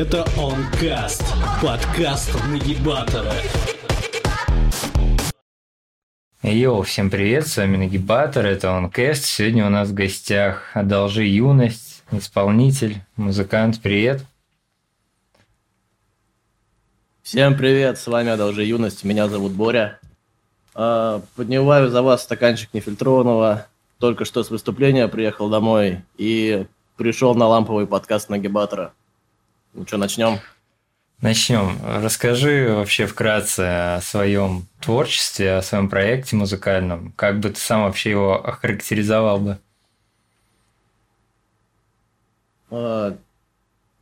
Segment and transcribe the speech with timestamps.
[0.00, 1.22] Это Онкаст,
[1.62, 3.34] подкаст Нагибатора.
[6.42, 9.26] Йоу, всем привет, с вами Нагибатор, это Онкаст.
[9.26, 14.24] Сегодня у нас в гостях «Одолжи юность», исполнитель, музыкант, привет.
[17.22, 20.00] Всем привет, с вами «Одолжи юность», меня зовут Боря.
[20.74, 23.66] А, поднимаю за вас стаканчик нефильтрованного.
[23.98, 26.64] Только что с выступления приехал домой и
[26.96, 28.94] пришел на ламповый подкаст Нагибатора.
[29.72, 30.40] Ну что, начнем?
[31.20, 31.78] Начнем.
[31.84, 33.60] Расскажи вообще вкратце
[33.96, 37.12] о своем творчестве, о своем проекте музыкальном.
[37.14, 39.58] Как бы ты сам вообще его охарактеризовал бы?
[42.70, 43.16] А,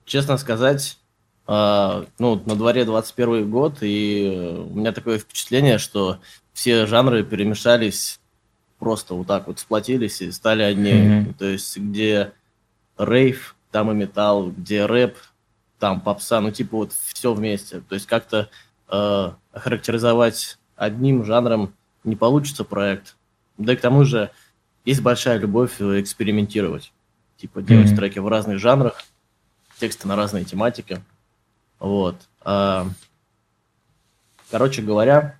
[0.04, 0.98] честно сказать,
[1.46, 6.20] а, ну, на дворе 21 год, и у меня такое впечатление, что
[6.52, 8.20] все жанры перемешались,
[8.78, 10.92] просто вот так вот сплотились и стали одни.
[10.92, 11.34] Mm-hmm.
[11.34, 12.32] То есть, где
[12.96, 15.16] рейв, там и металл, где рэп,
[15.78, 17.80] там попса, ну типа вот все вместе.
[17.80, 18.48] То есть как-то
[18.90, 23.16] э, охарактеризовать одним жанром не получится проект.
[23.56, 24.30] Да и к тому же
[24.84, 26.92] есть большая любовь экспериментировать.
[27.36, 27.96] Типа делать mm-hmm.
[27.96, 29.02] треки в разных жанрах,
[29.78, 31.00] тексты на разные тематики.
[31.78, 32.16] Вот.
[32.40, 32.88] А,
[34.50, 35.38] короче говоря,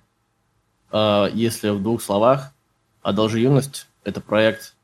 [0.91, 2.53] а, если в двух словах,
[3.01, 4.75] «Одолжи юность»— это проект...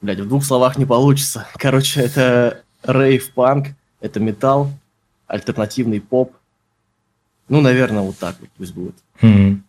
[0.00, 1.46] Блядь, в двух словах не получится.
[1.54, 3.68] Короче, это рейв-панк—
[4.04, 4.70] это металл,
[5.26, 6.34] альтернативный поп.
[7.48, 8.94] Ну, наверное, вот так вот пусть будет.
[9.22, 9.60] Mm-hmm.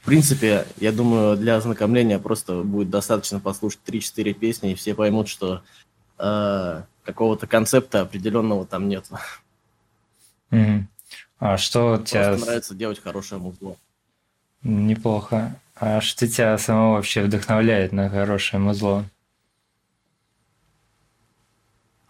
[0.00, 5.28] В принципе, я думаю, для ознакомления просто будет достаточно послушать 3-4 песни, и все поймут,
[5.28, 5.62] что
[6.18, 9.08] э, какого-то концепта определенного там нет.
[10.50, 10.82] Mm-hmm.
[11.38, 12.30] А что тебя...
[12.30, 13.76] Просто нравится делать хорошее музло.
[14.62, 15.54] Неплохо.
[15.76, 19.04] А что тебя самого вообще вдохновляет на хорошее музло?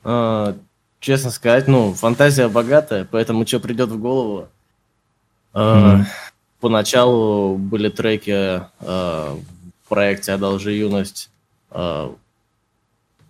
[0.02, 0.56] А,
[1.00, 4.48] Честно сказать, ну, фантазия богатая, поэтому что придет в голову.
[5.54, 6.04] Mm-hmm.
[6.60, 11.30] Поначалу были треки э, в проекте «Одолжи юность»,
[11.70, 12.10] э,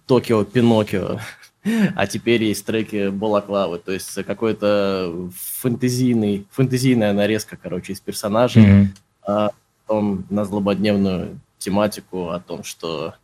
[0.06, 1.20] «Токио Пиноккио»,
[1.94, 8.86] а теперь есть треки «Балаклавы», то есть какой-то фэнтезийный, фэнтезийная нарезка, короче, из персонажей, mm-hmm.
[9.26, 9.50] а
[9.86, 13.14] потом на злободневную тематику о том, что,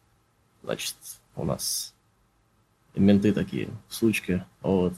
[0.62, 0.96] значит,
[1.34, 1.93] у нас
[2.94, 4.94] менты такие, сучки, вот.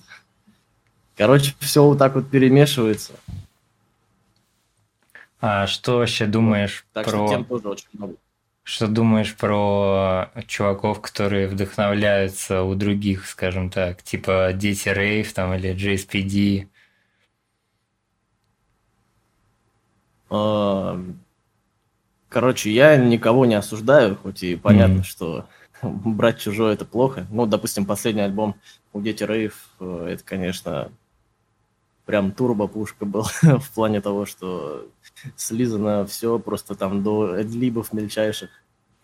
[1.17, 3.15] Короче, все вот так вот перемешивается.
[5.41, 7.29] А что вообще думаешь так про...
[7.29, 8.15] Что, тоже очень много.
[8.63, 15.75] что думаешь про чуваков, которые вдохновляются у других, скажем так, типа Дети Рейв там или
[15.75, 16.69] JSPD?
[20.31, 21.01] А,
[22.29, 25.05] короче, я никого не осуждаю, хоть и понятно, mm.
[25.05, 25.49] что
[25.83, 27.27] брать чужое это плохо.
[27.31, 28.57] Ну, допустим, последний альбом
[28.93, 30.91] у Дети Рейв, э, это, конечно,
[32.05, 34.87] прям турбо-пушка был в плане того, что
[35.37, 38.51] слизано все просто там до эдлибов мельчайших.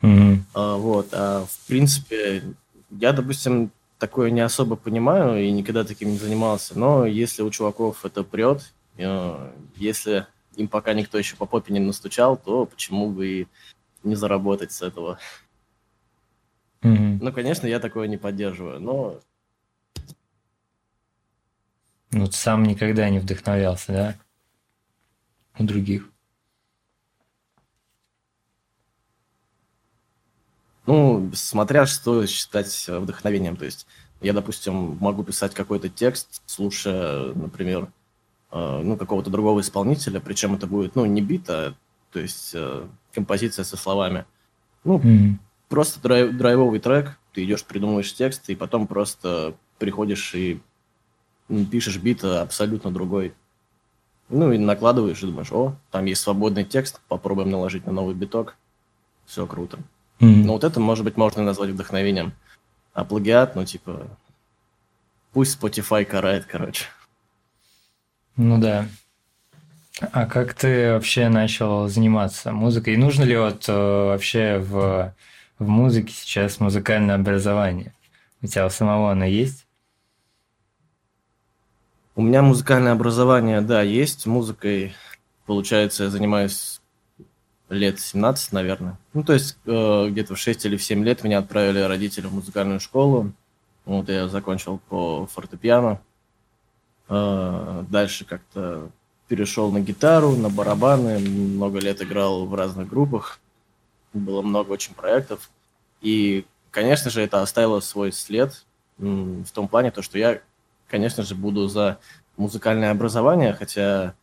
[0.02, 0.38] Mm-hmm.
[0.54, 2.42] А, вот, а в принципе,
[2.90, 8.04] я, допустим, такое не особо понимаю и никогда таким не занимался, но если у чуваков
[8.04, 13.28] это прет, э, если им пока никто еще по попе не настучал, то почему бы
[13.28, 13.46] и
[14.02, 15.18] не заработать с этого?
[16.82, 19.20] Ну, конечно, я такое не поддерживаю, но...
[22.10, 24.14] Ну, ты сам никогда не вдохновлялся, да?
[25.58, 26.10] У других.
[30.86, 33.56] Ну, смотря что считать вдохновением.
[33.56, 33.86] То есть
[34.20, 37.92] я, допустим, могу писать какой-то текст, слушая, например,
[38.50, 41.74] э, ну, какого-то другого исполнителя, причем это будет, ну, не бит, а,
[42.10, 44.26] то есть э, композиция со словами.
[44.84, 45.38] Ну, mm-hmm
[45.72, 50.60] просто драйв, драйвовый трек, ты идешь, придумываешь текст, и потом просто приходишь и
[51.70, 53.32] пишешь бит абсолютно другой.
[54.28, 58.54] Ну и накладываешь и думаешь, о, там есть свободный текст, попробуем наложить на новый биток.
[59.24, 59.78] Все круто.
[60.20, 60.42] Mm-hmm.
[60.44, 62.34] Ну вот это, может быть, можно назвать вдохновением.
[62.92, 64.08] А плагиат, ну типа,
[65.32, 66.84] пусть Spotify карает, короче.
[68.36, 68.86] Ну да.
[70.00, 72.92] А как ты вообще начал заниматься музыкой?
[72.92, 75.14] И нужно ли вот э, вообще в
[75.58, 77.94] в музыке сейчас музыкальное образование?
[78.40, 79.66] У тебя у самого оно есть?
[82.14, 84.26] У меня музыкальное образование, да, есть.
[84.26, 84.94] Музыкой,
[85.46, 86.80] получается, я занимаюсь
[87.70, 88.98] лет 17, наверное.
[89.14, 92.34] Ну, то есть э, где-то в 6 или в 7 лет меня отправили родители в
[92.34, 93.32] музыкальную школу.
[93.86, 96.00] Вот я закончил по фортепиано.
[97.08, 98.90] Э, дальше как-то
[99.28, 101.18] перешел на гитару, на барабаны.
[101.18, 103.40] Много лет играл в разных группах
[104.12, 105.50] было много очень проектов.
[106.00, 108.64] И, конечно же, это оставило свой след
[108.98, 110.40] в том плане, то, что я
[110.92, 111.98] конечно же, буду за
[112.36, 114.14] музыкальное образование, хотя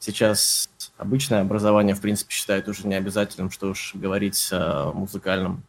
[0.00, 5.62] сейчас обычное образование, в принципе, считают уже необязательным, что уж говорить о музыкальном.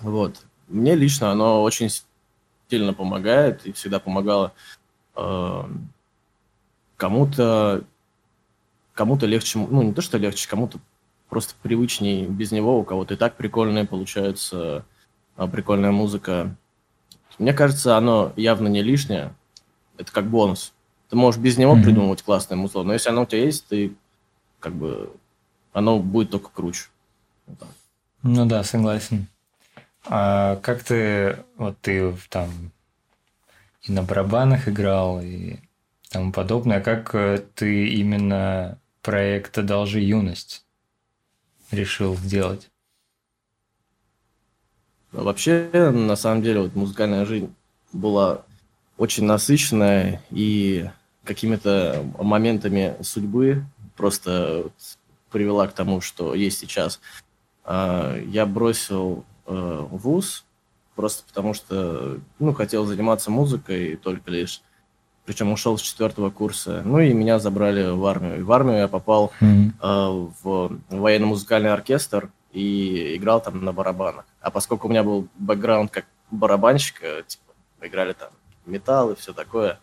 [0.00, 0.44] Вот.
[0.68, 1.88] Мне лично оно очень
[2.68, 4.52] сильно помогает и всегда помогало
[5.16, 5.62] э,
[6.98, 7.84] кому-то
[8.92, 10.78] кому-то легче, ну не то что легче, кому-то
[11.28, 14.84] просто привычнее без него, у кого-то и так прикольная получается
[15.36, 16.54] э, прикольная музыка.
[17.38, 19.34] Мне кажется, оно явно не лишнее.
[19.98, 20.72] Это как бонус.
[21.10, 21.82] Ты можешь без него mm-hmm.
[21.82, 23.94] придумывать классное музло, но если оно у тебя есть, ты
[24.60, 25.12] как бы
[25.72, 26.88] оно будет только круче.
[27.46, 27.58] Вот
[28.28, 29.28] ну да, согласен.
[30.04, 32.50] А как ты, вот ты там
[33.82, 35.58] и на барабанах играл, и
[36.10, 40.65] тому подобное, как э, ты именно проект «Одолжи юность»
[41.70, 42.70] решил сделать?
[45.12, 47.54] Вообще, на самом деле, вот музыкальная жизнь
[47.92, 48.44] была
[48.98, 50.90] очень насыщенная и
[51.24, 53.64] какими-то моментами судьбы
[53.96, 54.70] просто
[55.30, 57.00] привела к тому, что есть сейчас.
[57.64, 60.44] А, я бросил э, вуз
[60.94, 64.62] просто потому, что ну, хотел заниматься музыкой только лишь.
[65.26, 66.82] Причем ушел с четвертого курса.
[66.84, 68.38] Ну и меня забрали в армию.
[68.38, 69.70] И в армию я попал mm-hmm.
[69.82, 74.24] э, в военно-музыкальный оркестр и играл там на барабанах.
[74.40, 78.30] А поскольку у меня был бэкграунд как барабанщика, типа, мы играли там
[78.64, 79.80] металл и все такое,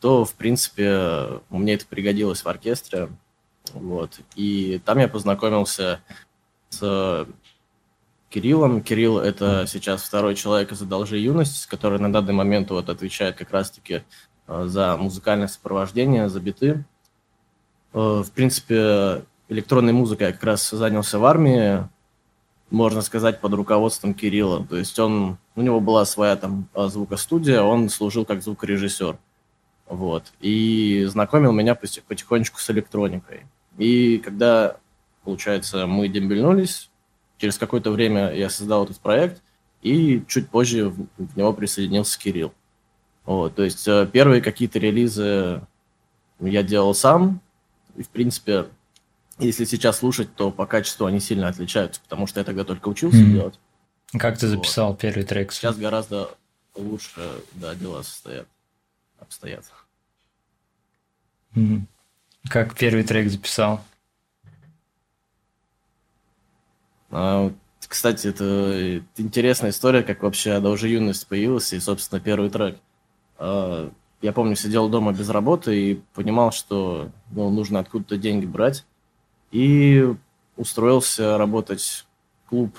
[0.00, 3.08] то, в принципе, мне это пригодилось в оркестре.
[3.72, 4.20] Вот.
[4.36, 6.00] И там я познакомился
[6.68, 7.26] с
[8.28, 8.82] Кириллом.
[8.82, 13.50] Кирилл– это сейчас второй человек из «Одолжи юность», который на данный момент вот отвечает как
[13.52, 14.02] раз-таки э,
[14.46, 16.84] за музыкальное сопровождение, за биты.
[17.92, 21.88] Э, в принципе, электронной музыкой я как раз занялся в армии,
[22.70, 24.66] можно сказать, под руководством Кирилла.
[24.66, 29.16] То есть он, у него была своя там э, звукостудия, он служил как звукорежиссер.
[29.86, 30.32] Вот.
[30.40, 33.46] И знакомил меня потихонечку с электроникой.
[33.78, 34.76] И когда,
[35.24, 36.90] получается, мы дембельнулись,
[37.38, 39.42] через какое-то время я создал этот проект,
[39.82, 42.54] и чуть позже в него присоединился Кирилл.
[43.24, 45.62] Вот, то есть э, первые какие-то релизы
[46.40, 47.40] я делал сам,
[47.96, 48.66] и, в принципе,
[49.38, 53.18] если сейчас слушать, то по качеству они сильно отличаются, потому что я тогда только учился
[53.18, 53.32] mm-hmm.
[53.32, 53.58] делать.
[54.18, 55.00] Как ты записал вот.
[55.00, 55.52] первый трек?
[55.52, 56.30] Сейчас гораздо
[56.74, 58.46] лучше, да, дела состоят,
[59.18, 59.64] обстоят.
[62.48, 63.82] Как первый трек записал?
[67.10, 72.78] А, кстати, это интересная история, как вообще «Она уже юность» появилась, и, собственно, первый трек.
[73.38, 73.90] А,
[74.22, 78.84] я помню, сидел дома без работы и понимал, что ну, нужно откуда-то деньги брать.
[79.50, 80.14] И
[80.56, 82.06] устроился работать
[82.44, 82.78] в клуб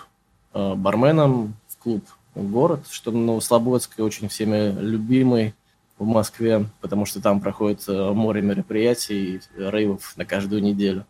[0.53, 2.03] а, барменом, в клуб
[2.35, 5.53] «Город», что на Новослободской, очень всеми любимый
[5.97, 11.05] в Москве, потому что там проходит море мероприятий, рейвов на каждую неделю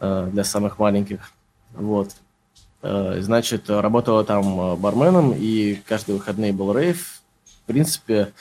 [0.00, 1.30] для самых маленьких.
[1.74, 2.14] Вот.
[2.82, 7.21] Э, значит, работала там э, барменом, и каждые выходные был рейв.
[7.64, 8.32] В принципе,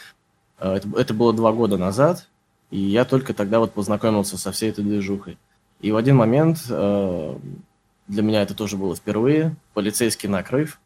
[0.59, 2.27] э, это, это было два года назад,
[2.69, 5.37] и я только тогда вот познакомился со всей этой движухой.
[5.81, 10.79] И в один момент, для меня это тоже было впервые, полицейский накрыв.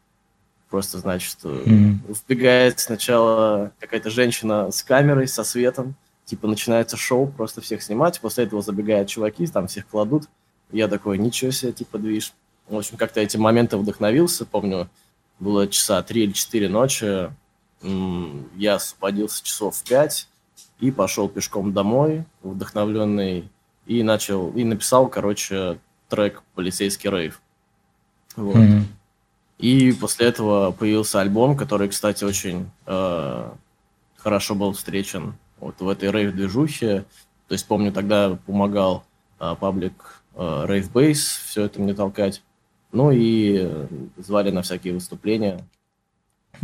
[0.70, 2.16] Просто, значит, mm-hmm.
[2.26, 8.44] вбегает сначала какая-то женщина с камерой, со светом, типа начинается шоу, просто всех снимать, после
[8.44, 10.24] этого забегают чуваки, там всех кладут.
[10.72, 12.32] Я такой, ничего себе, типа, движ.
[12.68, 14.44] В общем, как-то этим моментом вдохновился.
[14.44, 14.88] Помню,
[15.38, 17.30] было часа три или четыре ночи.
[18.56, 20.28] Я освободился часов в пять
[20.80, 23.48] и пошел пешком домой, вдохновленный,
[23.86, 25.78] и начал, и написал, короче,
[26.08, 27.40] трек «Полицейский рейв».
[28.34, 28.56] Вот.
[28.56, 28.82] Mm-hmm.
[29.58, 33.50] И после этого появился альбом, который, кстати, очень э,
[34.16, 37.04] хорошо был встречен вот в этой рейв-движухе.
[37.48, 39.04] То есть, помню, тогда помогал
[39.40, 42.42] э, паблик э, Rave Base все это мне толкать.
[42.92, 45.66] Ну и звали на всякие выступления.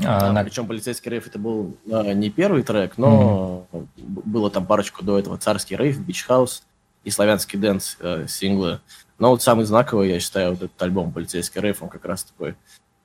[0.04, 0.44] А, а, на...
[0.44, 3.86] Причем полицейский рейв это был а, не первый трек, но mm-hmm.
[3.96, 5.38] было там парочку до этого.
[5.38, 6.64] Царский рейв, Beach House
[7.04, 8.80] и славянский dance э, синглы.
[9.18, 12.54] Но вот самый знаковый, я считаю, вот этот альбом «Полицейский рейв», он как раз такой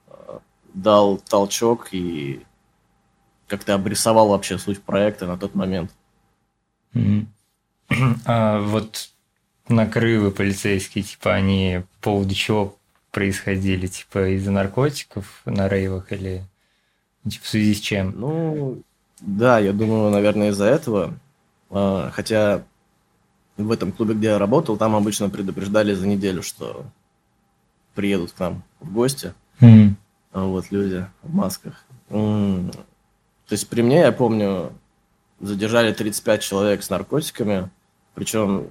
[0.08, 0.39] э,
[0.74, 2.44] дал толчок и
[3.48, 5.91] как-то обрисовал вообще суть проекта на тот момент.
[6.94, 7.25] Mm-hmm.
[8.25, 9.10] А вот
[9.67, 12.77] накрывы полицейские, типа, они по поводу чего
[13.12, 13.88] происходили?
[13.88, 16.44] Типа из-за наркотиков на рейвах или
[17.30, 18.14] в связи с чем?
[18.18, 18.82] Ну,
[19.20, 21.14] да, я думаю, наверное, из-за этого.
[21.70, 22.64] А, хотя
[23.58, 26.86] в этом клубе, где я работал, там обычно предупреждали за неделю, что
[27.96, 29.34] приедут к нам в гости.
[29.60, 29.96] Mm-hmm.
[30.34, 31.84] Вот люди в масках.
[32.10, 34.72] То есть при мне, я помню,
[35.40, 37.70] задержали 35 человек с наркотиками,
[38.14, 38.68] причем,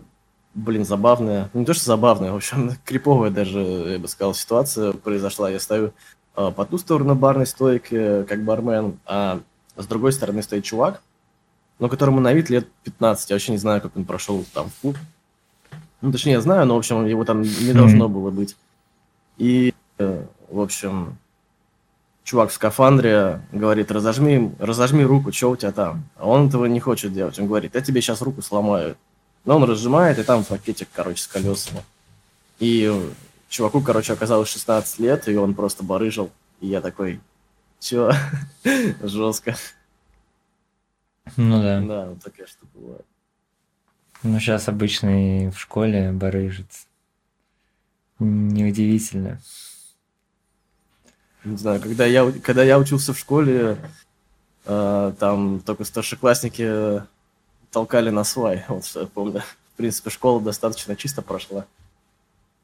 [0.55, 4.93] блин, забавная, ну, не то что забавная, в общем, криповая даже, я бы сказал, ситуация
[4.93, 5.51] произошла.
[5.51, 5.93] Я стою
[6.37, 9.41] по ту сторону барной стойки, как бармен, а
[9.77, 11.03] с другой стороны стоит чувак,
[11.79, 14.81] но которому на вид лет 15, я вообще не знаю, как он прошел там в
[14.81, 14.97] клуб.
[16.01, 18.57] Ну, точнее, я знаю, но, в общем, его там не должно было быть.
[19.39, 21.17] И, э, в общем,
[22.23, 26.05] чувак в скафандре говорит, разожми, разожми руку, что у тебя там?
[26.17, 27.39] А он этого не хочет делать.
[27.39, 28.97] Он говорит, я тебе сейчас руку сломаю.
[29.45, 31.83] Но он разжимает, и там пакетик, короче, с колесами.
[32.59, 32.93] И
[33.49, 36.31] чуваку, короче, оказалось 16 лет, и он просто барыжил.
[36.61, 37.21] И я такой,
[37.81, 38.11] чё?
[39.03, 39.57] Жестко.
[41.37, 41.81] Ну да.
[41.81, 43.07] Да, вот такая штука бывает.
[44.23, 46.67] Ну, сейчас обычный в школе барыжит.
[48.19, 49.41] Неудивительно.
[51.45, 53.77] Не знаю, когда я, когда я учился в школе,
[54.65, 57.03] э, там только старшеклассники
[57.71, 58.65] толкали на свай.
[58.69, 59.43] Вот что я помню.
[59.75, 61.67] В принципе, школа достаточно чисто прошла.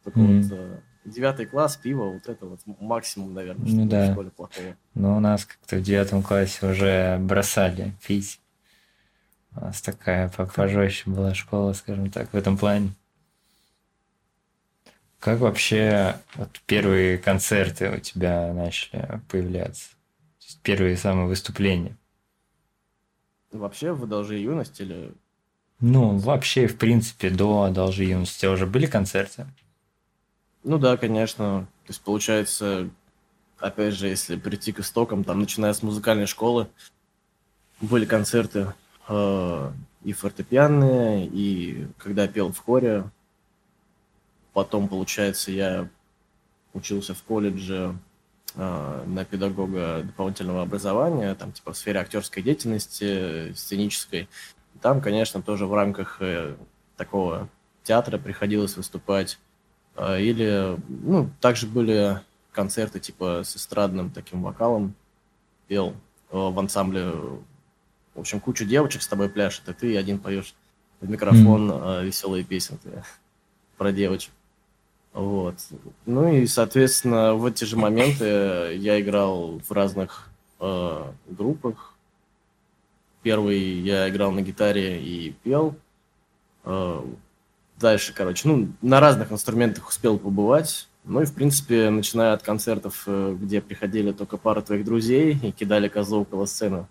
[0.04, 0.42] Только Мгм.
[0.42, 4.08] вот э, девятый класс, пиво, вот это вот максимум, наверное, что Ну да.
[4.08, 4.76] в школе плохого.
[4.94, 8.40] Но у нас как-то в девятом классе уже бросали пить.
[9.54, 12.92] У нас такая по- пожестче была школа, скажем так, в этом плане.
[15.20, 19.90] Как вообще вот первые концерты у тебя начали появляться?
[20.64, 21.96] Первые самые выступления?
[23.52, 25.12] Вообще, в «Одолжи юность» или...
[25.80, 29.46] Ну, вообще, в принципе, до «Одолжи юность» у тебя уже были концерты?
[30.64, 31.66] Ну да, конечно.
[31.86, 32.88] То есть, получается,
[33.58, 36.68] опять же, если прийти к истокам, там, начиная с музыкальной школы,
[37.80, 38.72] были концерты
[39.08, 39.72] э,
[40.04, 43.10] и фортепианные, и когда пел в хоре.
[44.52, 45.88] Потом, получается, я
[46.74, 47.96] учился в колледже
[48.54, 54.28] э, на педагога дополнительного образования, там, типа, в сфере актерской деятельности, сценической.
[54.80, 56.54] Там, конечно, тоже в рамках э,
[56.96, 57.48] такого
[57.82, 59.38] театра приходилось выступать.
[59.96, 62.20] А, Или, ну, также были
[62.52, 64.94] концерты типа с эстрадным таким вокалом.
[65.68, 65.94] Пел
[66.30, 67.12] э, в ансамбле,
[68.14, 70.54] в общем, кучу девочек с тобой пляшет, и ты один поешь
[71.00, 72.88] в микрофон э, веселые песенки
[73.76, 74.32] про девочек.
[75.12, 75.56] Вот.
[76.06, 81.94] Ну и, соответственно, в эти же моменты я играл в разных э, группах.
[83.22, 85.76] Первый я играл на гитаре и пел.
[86.64, 87.04] Э,
[87.82, 90.88] дальше, короче, ну, на разных инструментах успел побывать.
[91.04, 95.50] Ну и, в принципе, начиная от концертов, э, где приходили только пара твоих друзей и
[95.50, 96.86] кидали козу около сцены,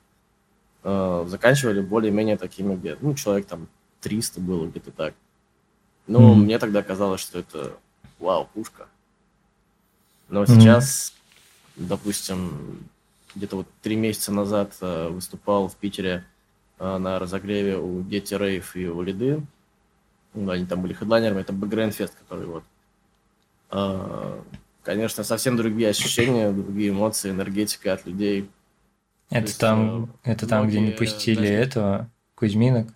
[0.83, 3.67] э, заканчивали более-менее такими, где, ну, человек там
[4.01, 5.13] 300 было где-то так.
[6.07, 6.43] Но Мгм.
[6.43, 7.77] мне тогда казалось, что это,
[8.19, 8.87] вау, пушка.
[10.27, 10.47] Но Мгм.
[10.47, 11.13] сейчас,
[11.77, 12.79] допустим,
[13.33, 16.25] где-то вот три месяца назад э, выступал в Питере
[16.79, 19.41] на разогреве у Дети Рейв и у Лиды.
[20.33, 22.63] Ну, они там были хедлайнерами, это Background Fest, который вот.
[23.69, 24.41] А,
[24.83, 28.49] Конечно, совсем другие ощущения, другие эмоции, энергетика от людей.
[29.29, 32.87] Это есть, там, э, это там, где не пустили даже- этого Кузьминок?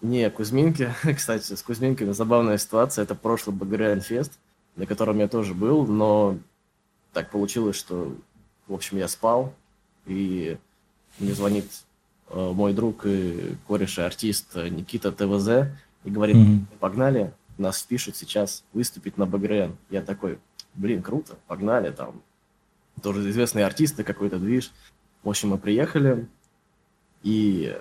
[0.00, 3.02] Не, Кузьминки, кстати, с Кузьминками забавная ситуация.
[3.02, 4.38] Это прошлый Background Fest,
[4.76, 6.38] на котором я тоже был, но
[7.12, 8.16] так получилось, что,
[8.66, 9.52] в общем, я спал,
[10.06, 10.56] и
[11.18, 11.66] мне звонит
[12.34, 15.72] мой друг и кореш и артист э, Никита ТВЗ
[16.04, 16.66] и говорит, Мгм.
[16.78, 19.76] погнали, нас пишут сейчас выступить на БГРН.
[19.90, 20.38] Я такой,
[20.74, 22.22] блин, круто, погнали, там
[23.02, 24.70] тоже известные артисты, какой-то движ.
[25.22, 26.26] В общем, мы приехали,
[27.22, 27.76] и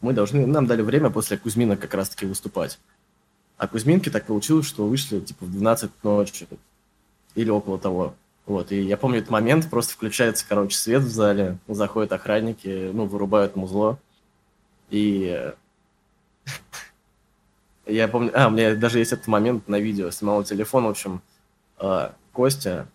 [0.00, 2.78] мы должны, нам дали время после Кузьмина как раз-таки выступать.
[3.56, 6.48] А Кузьминки так получилось, что вышли типа в 12 ночи
[7.36, 8.14] или около того.
[8.46, 13.06] Вот, и я помню этот момент, просто включается, короче, свет в зале, заходят охранники, ну,
[13.06, 13.98] вырубают музло.
[14.90, 15.52] И
[17.86, 21.22] я помню, а, у меня даже есть этот момент на видео, снимал телефон, в общем,
[21.78, 22.88] э, Костя,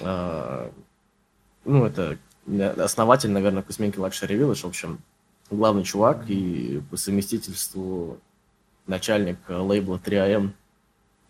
[0.00, 0.70] э,
[1.64, 2.18] ну, это
[2.78, 5.00] основатель, наверное, Кузьминки Luxury Village, в общем,
[5.50, 8.18] главный чувак и по совместительству
[8.86, 10.52] начальник лейбла 3AM,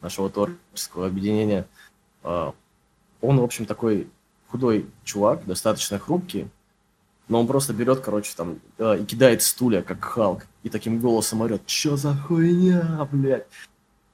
[0.00, 1.66] нашего творческого объединения.
[3.24, 4.08] Он, в общем, такой
[4.48, 6.48] худой чувак, достаточно хрупкий,
[7.28, 11.40] но он просто берет, короче, там, э, и кидает стулья, как Халк, и таким голосом
[11.40, 13.46] орет, чё за хуйня, блядь?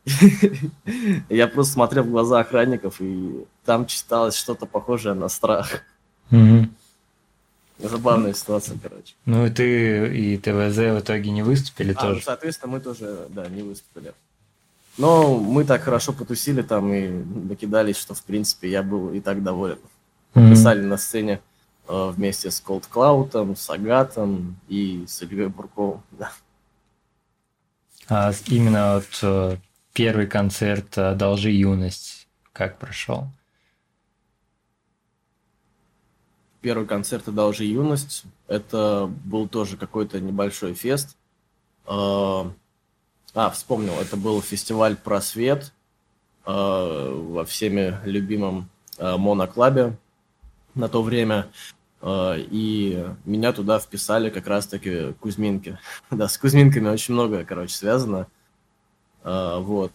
[1.29, 5.83] Я просто смотрел в глаза охранников, и там читалось что-то похожее на страх.
[7.79, 9.15] Забавная ситуация, короче.
[9.25, 12.25] Ну и ты и ТВЗ в итоге не выступили А, ну, тоже.
[12.25, 14.13] соответственно, мы тоже, да, не выступили.
[15.01, 19.43] Но мы так хорошо потусили там и накидались, что, в принципе, я был и так
[19.43, 19.79] доволен.
[20.35, 20.51] Мгм.
[20.51, 21.41] Писали на сцене
[21.89, 26.03] э, вместе с Cold Cloud, с Агатом и с Ильей Бурковым.
[26.19, 26.31] Да.
[28.09, 29.57] А именно вот э,
[29.95, 33.29] первый концерт «Одолжи юность» как прошел?
[36.61, 41.17] Первый концерт «Одолжи юность» это был тоже какой-то небольшой фест.
[43.33, 45.73] А, вспомнил, это был фестиваль «Просвет»
[46.45, 48.69] во всеми любимом
[48.99, 49.97] моноклабе
[50.75, 51.49] на то время.
[52.05, 55.79] И меня туда вписали как раз-таки Кузьминки.
[56.11, 58.27] да, с Кузьминками очень много, короче, связано.
[59.23, 59.93] Вот.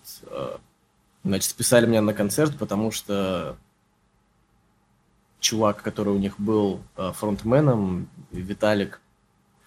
[1.25, 3.57] Значит, списали меня на концерт, потому что
[5.39, 9.01] чувак, который у них был фронтменом, Виталик,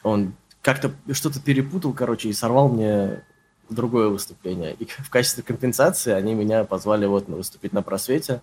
[0.03, 0.33] он
[0.63, 3.25] как-то что-то перепутал, короче, и сорвал мне
[3.69, 4.75] другое выступление.
[4.75, 8.41] И в качестве компенсации они меня позвали вот выступить на просвете.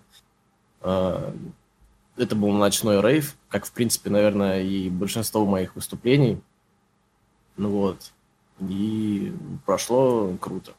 [0.82, 1.34] Это
[2.16, 6.40] был ночной рейв, как, в принципе, наверное, и большинство моих выступлений.
[7.56, 8.12] Ну вот.
[8.60, 9.34] И
[9.66, 10.72] прошло круто.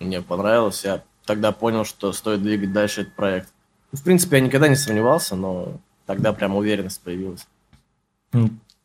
[0.00, 0.84] Мне понравилось.
[0.84, 3.52] Я тогда понял, что стоит двигать дальше этот проект.
[3.92, 7.46] Ну, в принципе, я никогда не сомневался, но тогда прям уверенность появилась.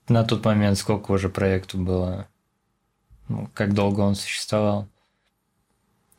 [0.08, 2.28] На тот момент сколько уже проекту было?
[3.28, 4.88] Ну, как долго он существовал?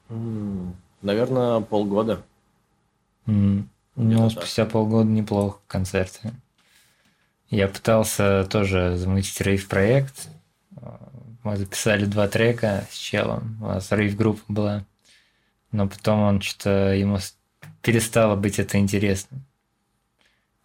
[0.08, 2.22] Наверное, полгода.
[3.26, 3.64] Mm.
[3.96, 6.32] Ну, спустя полгода неплохо концерты.
[7.50, 10.28] Я пытался тоже замутить рейв-проект.
[11.44, 13.58] Мы записали два трека с челом.
[13.60, 14.84] У нас рейв-группа была
[15.72, 17.18] но потом он что-то ему
[17.82, 19.38] перестало быть это интересно.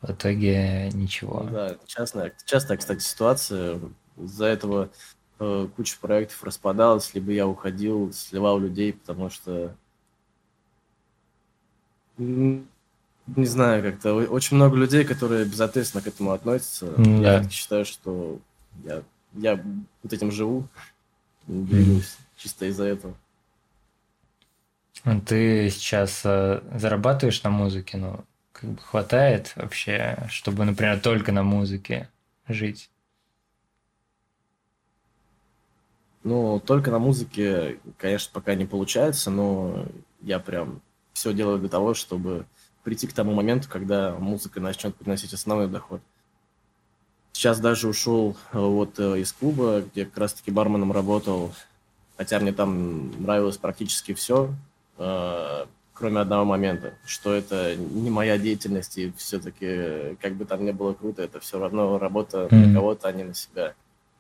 [0.02, 1.44] В итоге ничего.
[1.44, 3.80] Да, частная, частая, кстати, ситуация.
[4.18, 4.90] Из-за этого
[5.44, 9.76] э, куча проектов распадалась, либо я уходил, сливал людей, потому что
[12.18, 16.88] не знаю, как-то очень много людей, которые безответственно к этому относятся.
[16.88, 18.40] Mm, я считаю, что
[18.84, 19.64] я, я
[20.04, 20.68] вот этим живу,
[21.48, 22.20] двигаюсь mm.
[22.38, 23.16] чисто из-за этого.
[25.26, 31.44] Ты сейчас э, зарабатываешь на музыке, ну, как бы хватает вообще, чтобы, например, только на
[31.44, 32.10] музыке
[32.48, 32.90] жить?
[36.24, 39.86] Ну, только на музыке, конечно, пока не получается, но
[40.22, 40.82] я прям
[41.12, 42.46] все делаю для того, чтобы
[42.84, 46.02] прийти к тому моменту, когда музыка начнет приносить основной доход.
[47.34, 51.52] Сейчас даже ушел э, вот э, из клуба, где как раз-таки барменом работал,
[52.16, 54.54] хотя мне там нравилось практически все,
[54.98, 60.72] Э, кроме одного момента, что это не моя деятельность, и все-таки, как бы там ни
[60.72, 62.66] было круто, это все равно работа mm-hmm.
[62.68, 63.74] на кого-то, а не на себя.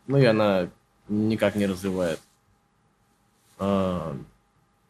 [0.07, 0.69] Ну и она
[1.07, 2.19] никак не развивает.
[3.59, 4.15] Э,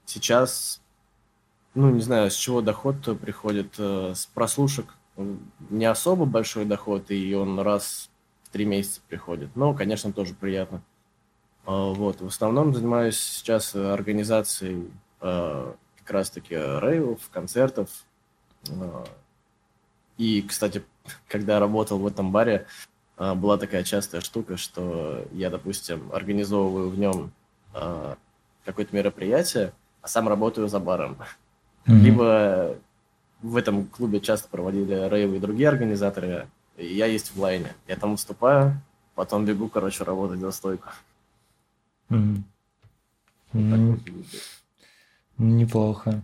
[0.06, 0.82] сейчас,
[1.73, 4.95] ну не знаю, с чего доход приходит, э, с прослушек
[5.69, 8.10] не особо большой доход, и он раз
[8.43, 9.56] в три месяца приходит.
[9.56, 10.82] Но, конечно, тоже приятно.
[11.65, 12.19] Вот.
[12.19, 14.91] В основном занимаюсь сейчас организацией
[15.23, 17.89] Э, как раз-таки рейвов, концертов.
[20.17, 20.84] И, кстати,
[21.30, 22.67] когда работал в этом баре,
[23.17, 27.32] была такая частая штука, что я, допустим, организовываю в нем
[28.65, 31.17] какое-то мероприятие, а сам работаю за баром.
[31.86, 31.99] Mm-hmm.
[31.99, 32.78] Либо
[33.41, 36.47] в этом клубе часто проводили рейвы и другие организаторы,
[36.78, 37.73] и я есть в лайне.
[37.88, 38.82] Я там выступаю,
[39.15, 40.89] потом бегу, короче, работать за стойку.
[42.10, 42.43] Mm-hmm.
[43.54, 44.26] Mm-hmm.
[45.38, 46.23] Неплохо.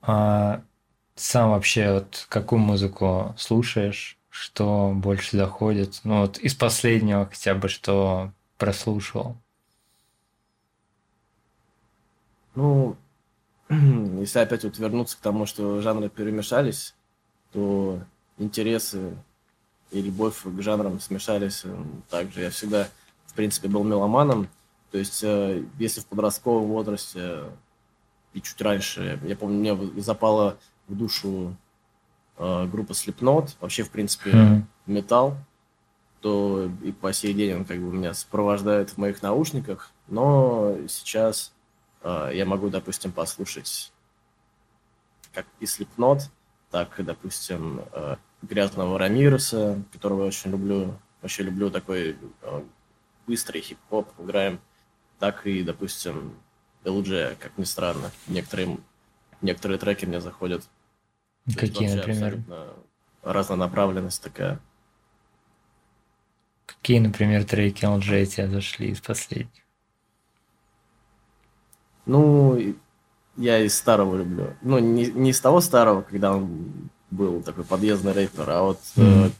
[0.00, 0.62] А
[1.14, 4.16] сам вообще вот какую музыку слушаешь?
[4.30, 6.00] Что больше заходит?
[6.04, 9.36] Ну вот из последнего хотя бы что прослушал?
[12.54, 12.96] Ну,
[13.68, 16.94] если опять вот вернуться к тому, что жанры перемешались,
[17.52, 18.00] то
[18.38, 19.16] интересы
[19.90, 21.64] и любовь к жанрам смешались.
[22.08, 22.88] Также я всегда,
[23.26, 24.48] в принципе, был меломаном,
[24.90, 27.44] то есть, э, если в подростковом возрасте
[28.32, 31.54] и чуть раньше, я помню, мне запала в душу э,
[32.40, 34.62] группа Slipknot, вообще, в принципе, mm-hmm.
[34.86, 35.36] металл,
[36.20, 41.52] то и по сей день он как бы меня сопровождает в моих наушниках, но сейчас
[42.02, 43.92] э, я могу, допустим, послушать
[45.32, 46.22] как и Slipknot,
[46.70, 50.94] так и, допустим, э, Грязного Рамиреса, которого я очень люблю.
[51.22, 52.62] Вообще люблю такой э,
[53.26, 54.60] быстрый хип-хоп, играем
[55.20, 56.34] так и, допустим,
[56.84, 58.10] LG, как ни странно.
[58.26, 58.78] Некоторые,
[59.42, 60.64] некоторые треки мне заходят.
[61.56, 62.38] Какие, например?
[63.22, 64.58] Разнонаправленность такая.
[66.66, 69.62] Какие, например, треки LG тебе зашли из последних?
[72.06, 72.58] Ну,
[73.36, 74.54] я из старого люблю.
[74.62, 79.26] Ну, не, не из того старого, когда он был такой подъездный рэпер, а вот mm.
[79.26, 79.30] э,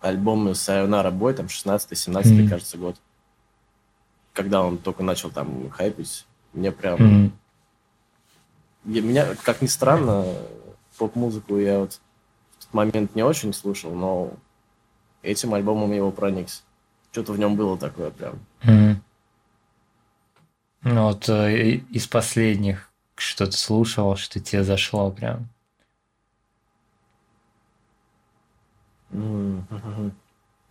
[0.00, 2.48] альбом Sayonara Boy, там 16-17, Мгм.
[2.48, 2.96] кажется, год.
[4.32, 6.94] Когда он только начал там хайпить, мне прям...
[7.00, 7.32] Мгм.
[8.84, 10.24] Я- меня, как ни странно,
[10.98, 12.00] поп-музыку я вот
[12.58, 14.32] в тот момент не очень слушал, но
[15.22, 16.62] этим альбомом его проникся.
[17.12, 18.38] Что-то в нем было такое прям.
[18.62, 19.02] Мгм.
[20.82, 25.48] Ну вот э, из последних, что ты слушал, что тебе зашло прям.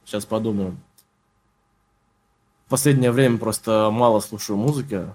[0.05, 0.77] Сейчас подумаю.
[2.67, 5.05] В последнее время просто мало слушаю музыки,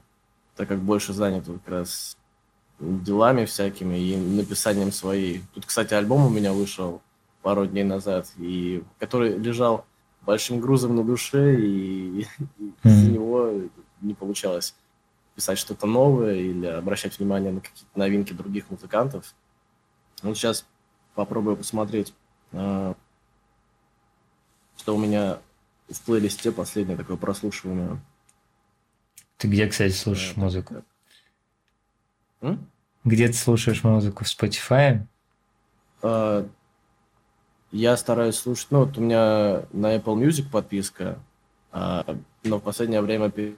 [0.56, 2.16] так как больше занят как раз
[2.80, 5.42] делами всякими и написанием своей.
[5.54, 7.00] Тут, кстати, альбом у меня вышел
[7.42, 9.84] пару дней назад, и который лежал
[10.22, 12.26] большим грузом на душе, и, и
[12.84, 13.52] из-за него
[14.00, 14.74] не получалось
[15.34, 19.34] писать что-то новое или обращать внимание на какие-то новинки других музыкантов.
[20.22, 20.66] Вот сейчас
[21.14, 22.14] попробую посмотреть,
[22.52, 22.94] а,
[24.76, 25.38] что у меня
[25.88, 28.00] в плейлисте последнее такое прослушивание.
[29.38, 30.84] Ты где, кстати, слушаешь Э, музыку?
[32.42, 32.68] М?
[33.04, 34.24] Где ты слушаешь музыку?
[34.24, 35.00] В Spotify?
[36.02, 36.46] А,
[37.70, 41.18] Я стараюсь слушать, ну вот у меня на Apple Music подписка,
[41.70, 42.04] а,
[42.44, 43.54] но в последнее время пе-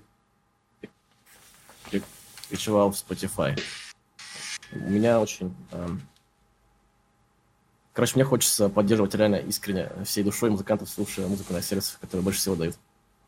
[1.90, 3.58] перекочевал в Spotify.
[4.72, 5.54] У меня очень...
[5.72, 6.00] ам,
[7.92, 12.40] Короче, мне хочется поддерживать реально искренне всей душой музыкантов, слушая музыку на сервисах, которые больше
[12.40, 12.76] всего дают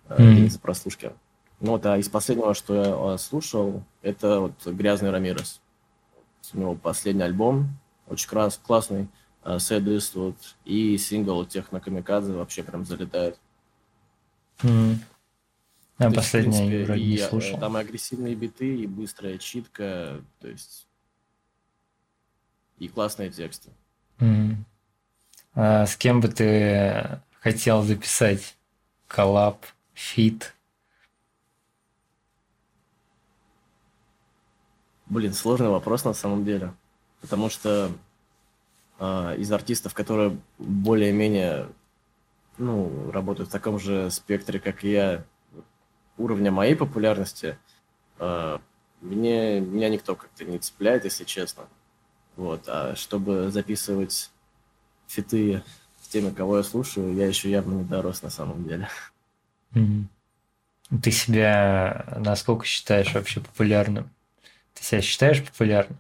[0.09, 1.13] а, денег за прослушки.
[1.61, 5.61] Ну вот, а из последнего, что я а, слушал, это вот «Грязный Рамирес».
[6.53, 7.69] У него последний альбом,
[8.07, 9.09] очень крас- классный,
[9.43, 13.39] а, Сэдист вот, и сингл «Техно Камикадзе» вообще прям залетает.
[15.99, 17.59] А есть, последнее я принципе, вроде и, не э, слушал.
[17.59, 20.87] Там и агрессивные биты, и быстрая читка, то есть...
[22.79, 23.71] И классные тексты.
[24.19, 24.67] М.
[25.55, 28.57] А с кем бы ты хотел записать
[29.09, 29.65] коллаб,
[29.95, 30.55] фит?
[35.07, 36.73] Блин, сложный вопрос на самом деле.
[37.21, 37.91] Потому что
[38.99, 41.69] а, из артистов, которые более-менее
[42.59, 45.25] ну, работают в таком же спектре, как и я,
[46.17, 47.59] уровня моей популярности,
[48.19, 48.61] а,
[49.01, 51.65] мне, меня никто как-то не цепляет, если честно.
[52.37, 52.65] Вот.
[52.67, 54.31] А чтобы записывать
[55.07, 55.63] фиты
[56.01, 58.89] с теми, кого я слушаю, я еще явно не дорос на самом деле.
[59.75, 60.09] М.
[61.03, 64.09] Ты себя насколько считаешь вообще популярным?
[64.77, 65.97] Ты себя считаешь популярным?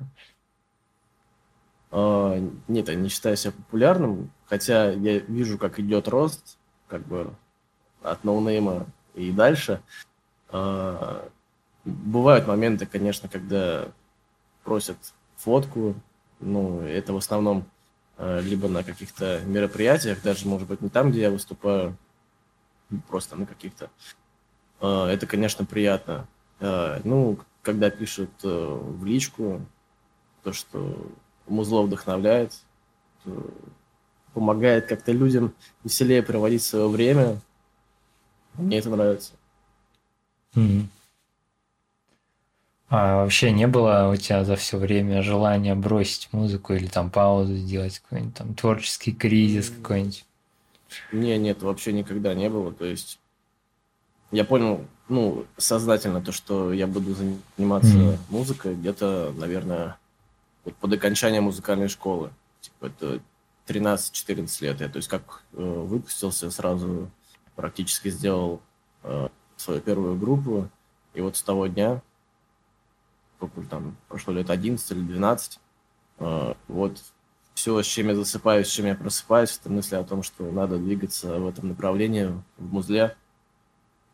[1.90, 6.58] А, Нет, я не считаю себя популярным, хотя я вижу, как идет рост,
[6.88, 7.32] как бы
[8.02, 9.82] от ноунейма и дальше.
[10.50, 11.28] А,
[11.84, 13.88] Бывают моменты, конечно, когда
[14.64, 14.98] просят
[15.36, 15.94] фотку,
[16.40, 17.66] ну, это в основном
[18.18, 21.96] а, либо на каких-то мероприятиях, даже, может быть, не там, где я выступаю,
[23.08, 23.90] просто на каких-то.
[24.80, 26.28] Это, конечно, приятно.
[26.60, 29.60] Ну, когда пишут э, в личку,
[30.44, 30.96] то, что
[31.48, 32.52] музло вдохновляет,
[34.32, 35.52] помогает как-то людям
[35.82, 37.40] веселее проводить свое время.
[38.54, 39.32] Мне это нравится.
[40.54, 40.88] М.
[42.88, 47.56] А вообще не было у тебя за все время желания бросить музыку или там паузу
[47.56, 50.24] сделать, какой-нибудь там творческий кризис какой-нибудь?
[51.10, 52.72] Не, нет, вообще никогда не было.
[52.72, 53.18] То есть
[54.30, 58.18] я понял, ну, сознательно то, что я буду заниматься Мгм.
[58.28, 59.98] музыкой где-то, наверное,
[60.64, 62.30] вот под окончание музыкальной школы.
[62.60, 63.20] Типа это
[63.66, 64.80] 13-14 лет.
[64.80, 67.10] Я, то есть как э, выпустился, сразу
[67.54, 68.60] практически сделал
[69.02, 70.68] э, свою первую группу.
[71.14, 72.02] И вот с того дня,
[73.36, 75.60] сколько там прошло лет 11 или 12,
[76.18, 76.98] э, вот
[77.54, 80.78] все, с чем я засыпаюсь, с чем я просыпаюсь, это мысли о том, что надо
[80.78, 82.26] двигаться в этом направлении,
[82.58, 83.16] в музле.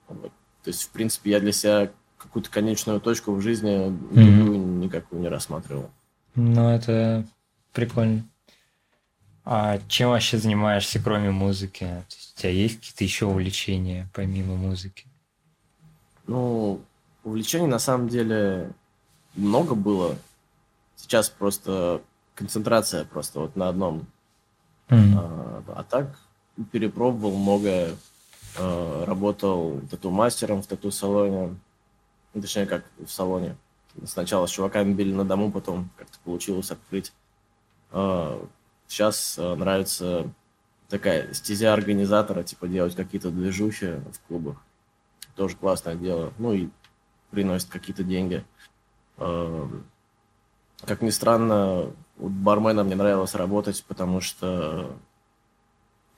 [0.09, 0.33] Вот.
[0.62, 5.29] То есть, в принципе, я для себя какую-то конечную точку в жизни другую никакую не
[5.29, 5.90] рассматривал.
[6.35, 7.27] Ну, это
[7.72, 8.25] прикольно.
[9.44, 11.81] А чем вообще занимаешься, кроме музыки?
[11.81, 15.07] То есть у тебя есть какие-то еще увлечения помимо музыки?
[16.29, 16.81] Ну,
[17.25, 18.70] увлечений на самом деле
[19.35, 20.16] много было.
[20.94, 22.03] Сейчас просто
[22.37, 24.07] концентрация просто вот на одном.
[24.88, 25.18] М.
[25.18, 26.18] А, а так
[26.70, 27.96] перепробовал многое.
[28.59, 31.57] А, Работал тату-мастером в тату-салоне.
[32.35, 33.57] Ну, Точнее, как в салоне.
[34.05, 37.12] Сначала с чуваками били на дому, потом как-то получилось открыть.
[38.88, 40.31] Сейчас нравится
[40.88, 44.57] такая стезя организатора, типа делать какие-то движухи в клубах.
[45.37, 46.33] Тоже классное дело.
[46.38, 46.71] Ну и
[47.31, 48.45] приносит какие-то деньги.
[49.19, 54.97] Как ни странно, вот барменом мне нравилось работать, потому что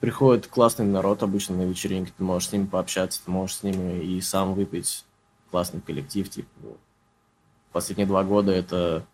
[0.05, 4.05] приходит классный народ обычно на вечеринки, ты можешь с ними пообщаться, ты можешь с ними
[4.05, 5.03] и сам выпить
[5.51, 6.29] классный коллектив.
[6.29, 6.49] Типа,
[7.73, 9.07] последние два года это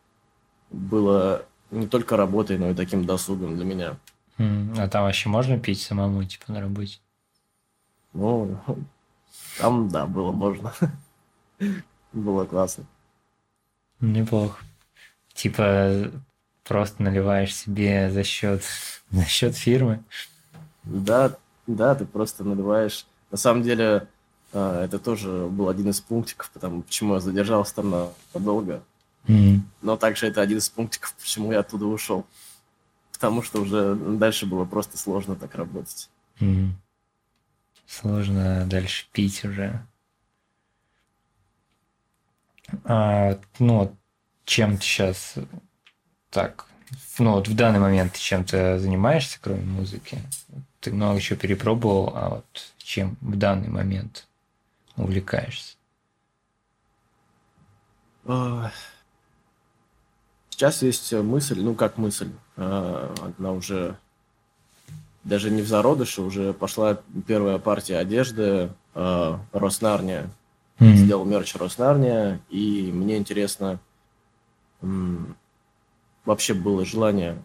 [0.72, 3.96] было не только работой, но и таким досугом для меня.
[4.36, 6.98] А там вообще можно пить самому, типа, на работе?
[8.12, 8.58] Ну,
[9.58, 10.74] там, да, было можно.
[12.12, 12.84] Было классно.
[14.00, 14.58] Неплохо.
[15.34, 16.10] Типа,
[16.64, 18.64] просто наливаешь себе за счет,
[19.10, 20.02] за счет фирмы.
[20.84, 23.06] Да, да, ты просто наливаешь.
[23.30, 24.08] На самом деле,
[24.52, 28.82] а, это тоже был один из пунктиков, потому почему я задержался там надолго.
[29.26, 29.60] Mm.
[29.82, 32.26] Но также это один из пунктиков, почему я оттуда ушел.
[33.12, 36.08] Потому что уже дальше было просто сложно так работать.
[36.40, 36.70] Mm.
[37.86, 39.84] Сложно дальше пить уже.
[42.84, 43.96] А, ну,
[44.44, 45.34] чем ты сейчас
[46.30, 46.66] так,
[47.18, 50.18] ну вот в данный момент ты чем то занимаешься, кроме музыки?
[50.80, 54.26] Ты много чего перепробовал, а вот чем в данный момент
[54.96, 55.76] увлекаешься?
[58.24, 58.70] А,
[60.48, 63.96] сейчас есть мысль, ну как мысль, а, она уже
[65.24, 70.30] даже не в зародыше, уже пошла первая партия одежды, э, Роснарния.
[70.78, 70.94] Mm-hmm.
[70.94, 73.78] Сделал мерч Роснарния, и мне интересно,
[76.24, 77.36] вообще было желание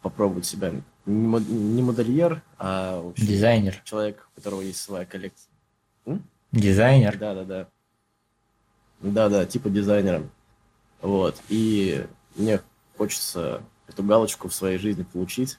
[0.00, 0.72] попробовать себя
[1.10, 3.80] не модельер, а вообще дизайнер.
[3.84, 5.50] Человек, у которого есть своя коллекция.
[6.06, 6.22] М?
[6.52, 7.18] Дизайнер.
[7.18, 7.68] Да, да, да.
[9.00, 10.22] Да, да, типа дизайнера.
[11.00, 11.40] Вот.
[11.48, 12.60] И мне
[12.96, 15.58] хочется эту галочку в своей жизни получить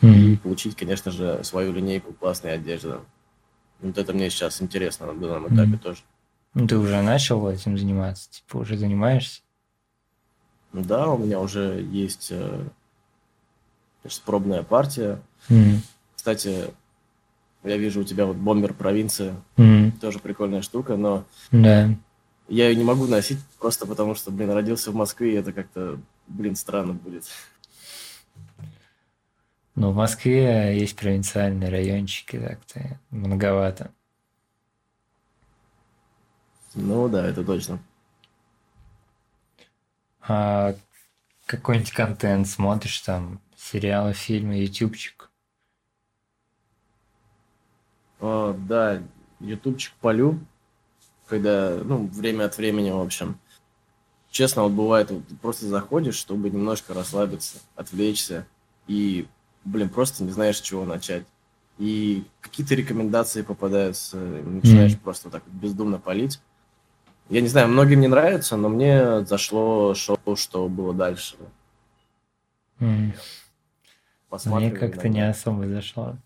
[0.00, 0.32] mm-hmm.
[0.32, 3.00] и получить, конечно же, свою линейку классной одежды.
[3.80, 5.78] Вот это мне сейчас интересно на данном этапе mm-hmm.
[5.78, 6.02] тоже.
[6.54, 8.30] Ну, ты уже начал этим заниматься?
[8.30, 9.42] Типа, уже занимаешься?
[10.72, 12.64] Да, у меня уже есть э,
[14.02, 15.20] значит, пробная партия.
[15.48, 15.76] Mm-hmm.
[16.14, 16.70] Кстати,
[17.64, 19.34] я вижу у тебя вот бомбер провинции.
[19.56, 19.98] Mm-hmm.
[20.00, 21.88] Тоже прикольная штука, но да.
[22.48, 26.00] я ее не могу носить просто потому, что, блин, родился в Москве, и это как-то,
[26.26, 27.24] блин, странно будет.
[29.74, 33.90] Ну, в Москве есть провинциальные райончики, так-то многовато.
[36.74, 37.78] Ну да, это точно.
[40.20, 40.74] А
[41.46, 45.30] какой-нибудь контент смотришь там, сериалы, фильмы, ютубчик?
[48.20, 49.02] О, да,
[49.40, 50.38] ютубчик полю,
[51.26, 53.38] когда, ну, время от времени, в общем.
[54.30, 58.46] Честно, вот бывает, вот, просто заходишь, чтобы немножко расслабиться, отвлечься,
[58.86, 59.26] и
[59.64, 61.24] блин, просто не знаешь, с чего начать.
[61.78, 65.00] И какие-то рекомендации попадаются, начинаешь mm-hmm.
[65.00, 66.40] просто так бездумно палить.
[67.28, 71.36] Я не знаю, многим не нравится, но мне зашло шоу, что было дальше.
[72.78, 73.12] Mm.
[74.44, 76.16] Мне как-то не особо зашло.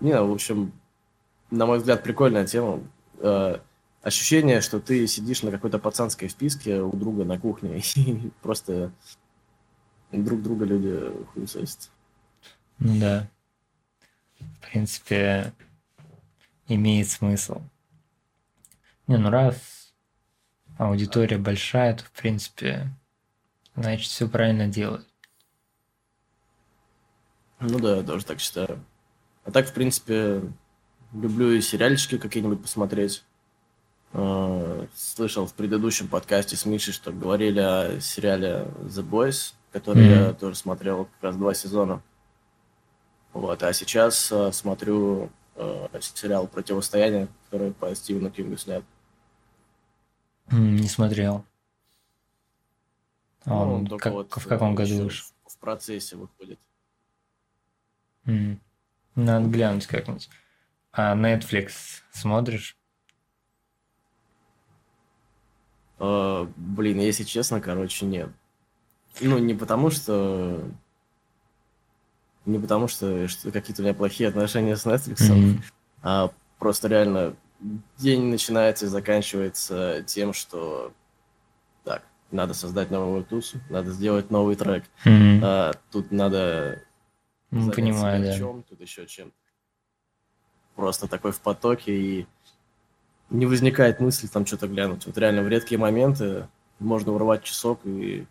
[0.00, 0.72] Не, в общем,
[1.50, 2.80] на мой взгляд, прикольная тема.
[3.18, 3.58] Э,
[4.02, 8.92] ощущение, что ты сидишь на какой-то пацанской вписке у друга на кухне и просто
[10.12, 11.90] друг друга люди хуесосят.
[12.78, 13.28] Ну да.
[14.38, 15.52] В принципе,
[16.68, 17.60] имеет смысл.
[19.08, 19.92] Не, ну раз
[20.76, 22.88] аудитория большая, то в принципе,
[23.74, 25.07] значит, все правильно делают.
[27.60, 28.84] Ну да, я тоже так считаю.
[29.44, 30.42] А так, в принципе,
[31.12, 33.24] люблю и сериальчики какие-нибудь посмотреть.
[34.12, 40.26] А, слышал в предыдущем подкасте с Мишей, что говорили о сериале The Boys который mm-hmm.
[40.28, 42.02] я тоже смотрел как раз два сезона.
[43.32, 48.82] Вот, а сейчас э, смотрю э, сериал «Противостояние», который по Стивену Кингу снят.
[50.50, 51.44] Не смотрел.
[53.44, 55.26] А ну, он как, вот, в каком году вышел?
[55.46, 56.58] В процессе выходит.
[58.28, 58.58] Mm.
[59.16, 60.28] Надо глянуть как-нибудь.
[60.92, 62.76] А Netflix смотришь?
[65.98, 68.30] Uh, блин, если честно, короче, нет.
[69.20, 70.62] Ну, не потому что...
[72.44, 75.62] Не потому что, что какие-то у меня плохие отношения с Netflix, mm-hmm.
[76.02, 77.34] а просто реально
[77.98, 80.92] день начинается и заканчивается тем, что
[81.84, 85.40] так, надо создать новую тусу, надо сделать новый трек, mm-hmm.
[85.42, 86.80] а, тут надо
[87.50, 88.36] ну, понимаю, да.
[88.36, 89.32] чем, тут еще чем.
[90.76, 92.26] Просто такой в потоке и
[93.30, 95.06] не возникает мысли там что-то глянуть.
[95.06, 98.26] Вот реально в редкие моменты можно урвать часок и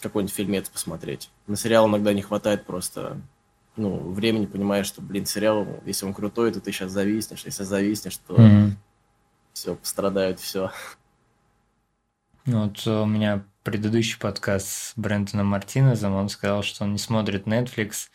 [0.00, 1.30] какой-нибудь фильмец посмотреть.
[1.46, 3.20] На сериал иногда не хватает просто
[3.76, 7.44] ну, времени, понимаешь, что, блин, сериал, если он крутой, то ты сейчас зависнешь.
[7.44, 8.70] Если зависнешь, то mm-hmm.
[9.52, 10.72] все, пострадают все.
[12.44, 17.46] Ну, вот у меня предыдущий подкаст с Брэндоном Мартинезом, он сказал, что он не смотрит
[17.46, 18.08] Netflix,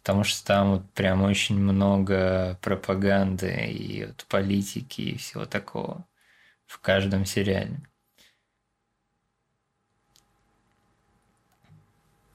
[0.00, 6.06] потому что там вот прям очень много пропаганды и вот политики и всего такого
[6.66, 7.80] в каждом сериале.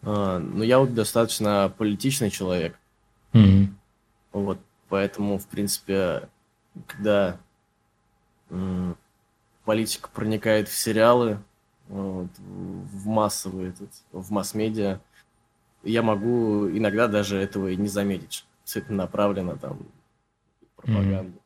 [0.03, 2.77] А, ну, я вот достаточно политичный человек.
[3.33, 3.67] Mm-hmm.
[4.33, 6.29] Вот, поэтому, в принципе,
[6.85, 7.39] когда
[8.49, 8.95] м,
[9.63, 11.39] политика проникает в сериалы,
[11.87, 14.99] вот, в массовые, этот, в масс-медиа,
[15.85, 18.45] я могу иногда даже этого и не заметить.
[18.89, 19.79] Направлено там
[20.75, 21.31] пропаганду.
[21.31, 21.41] Mm-hmm.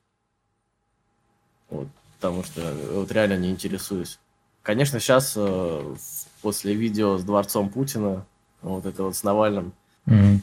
[1.69, 4.17] Вот, потому что вот реально не интересуюсь.
[4.63, 5.95] Конечно, сейчас э,
[6.41, 8.25] после видео с дворцом Путина,
[8.61, 9.73] вот это вот с Навальным,
[10.05, 10.39] mm-hmm.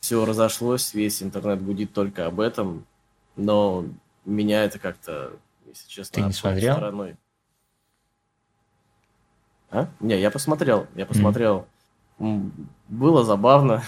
[0.00, 2.86] все разошлось, весь интернет гудит только об этом,
[3.34, 3.84] но
[4.24, 5.32] меня это как-то,
[5.66, 6.74] если честно, Ты не смотрел?
[6.74, 7.16] стороной.
[9.70, 9.88] А?
[10.00, 11.58] Не, я посмотрел, я посмотрел.
[11.58, 11.66] Mm.
[12.18, 13.82] Было забавно,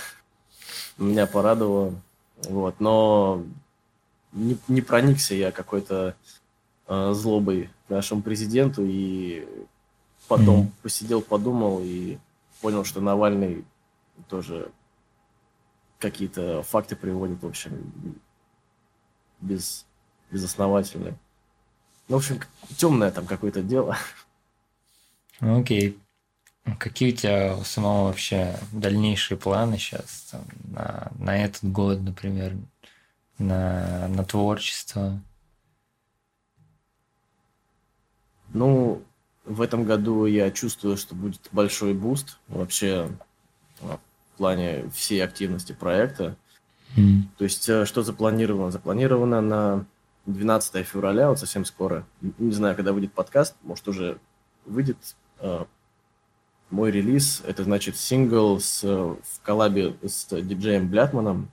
[0.98, 1.94] меня порадовало,
[2.44, 3.42] вот, но
[4.32, 6.14] не, не проникся я какой-то
[6.86, 9.48] э, злобой к нашему президенту и
[10.28, 10.70] потом mm.
[10.82, 12.18] посидел, подумал и
[12.60, 13.64] понял, что Навальный
[14.28, 14.70] тоже
[15.98, 17.92] какие-то факты приводит, в общем,
[19.40, 19.86] без,
[20.30, 21.16] безосновательные.
[22.08, 22.40] Ну, в общем,
[22.76, 23.96] темное там какое-то дело.
[25.40, 25.96] Ну, окей.
[26.78, 32.56] Какие у тебя у самого вообще дальнейшие планы сейчас там, на, на этот год, например,
[33.38, 35.20] на, на творчество?
[38.52, 39.02] Ну,
[39.44, 43.10] в этом году я чувствую, что будет большой буст вообще
[43.80, 43.98] в
[44.36, 46.36] плане всей активности проекта.
[46.96, 47.22] М.
[47.36, 48.70] То есть, э, что запланировано?
[48.70, 49.86] Запланировано на
[50.26, 52.06] 12 февраля, вот совсем скоро.
[52.20, 54.18] Не знаю, когда выйдет подкаст, может, уже
[54.64, 54.96] выйдет
[55.40, 55.64] э,
[56.70, 57.42] мой релиз.
[57.46, 61.50] Это значит сингл с, в коллабе с диджеем Блятманом.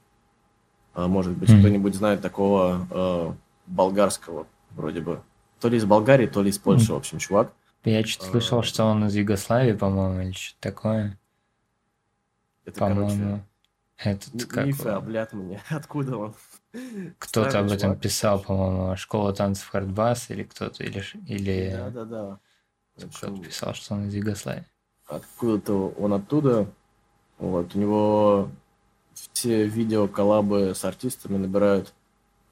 [0.95, 1.59] Э, может быть, mm.
[1.59, 3.33] кто-нибудь знает такого э,
[3.67, 5.21] болгарского, вроде бы.
[5.59, 6.93] То ли из Болгарии, то ли из Польши, mm.
[6.93, 7.53] в общем, чувак.
[7.83, 11.19] Я что-то слышал, что он из Югославии, по-моему, или что-то такое.
[12.65, 13.43] Это, по-моему,
[13.97, 14.65] этот короче, как...
[14.65, 15.61] мифы о Блятмане.
[15.69, 16.35] Откуда он?
[17.19, 18.01] Кто-то об этом чувак.
[18.01, 22.39] писал, по-моему, школа танцев хардбас или кто-то, или, или Да-да-да.
[22.95, 24.65] кто-то писал, что он из Югославии.
[25.07, 26.67] Откуда-то он оттуда.
[27.37, 28.49] Вот, у него
[29.13, 31.93] все видео коллабы с артистами набирают,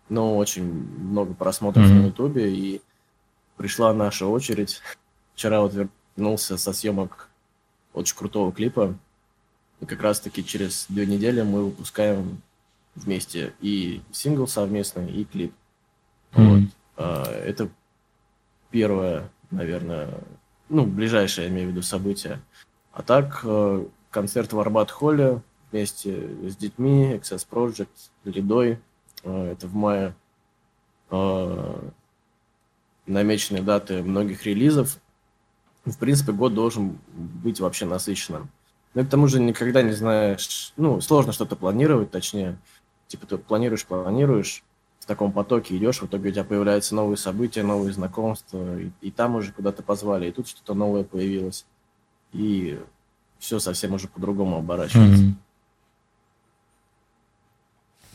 [0.09, 2.01] ну, очень много просмотров Мгм.
[2.01, 2.81] на Ютубе, и
[3.57, 4.81] пришла наша очередь.
[5.35, 5.73] Вчера вот
[6.15, 7.29] вернулся со съемок
[7.93, 8.95] очень крутого клипа,
[9.79, 12.41] и как раз-таки через две недели мы выпускаем
[12.95, 15.53] вместе и сингл совместный, и клип.
[16.33, 16.71] Мгм.
[16.97, 17.69] А, Это
[18.69, 20.13] первое, наверное,
[20.69, 22.39] ну, ближайшее, я имею в виду, событие.
[22.91, 27.89] А так, э, концерт в Арбат-Холле вместе с детьми, Access Project,
[28.23, 28.79] Лидой.
[29.23, 30.15] Э, Это в мае.
[31.09, 31.89] Э,
[33.05, 34.97] Намечены даты многих релизов.
[35.83, 38.49] В принципе, год должен быть вообще насыщенным.
[38.93, 42.57] И к тому же никогда не знаешь, ну, сложно что-то планировать, точнее.
[43.07, 44.63] Типа ты планируешь, планируешь,
[45.03, 49.11] в таком потоке идешь, в итоге у тебя появляются новые события, новые знакомства, и, и
[49.11, 51.65] там уже куда-то позвали, и тут что-то новое появилось.
[52.31, 52.79] И
[53.37, 55.21] все совсем уже по-другому оборачивается.
[55.21, 55.37] Мгм.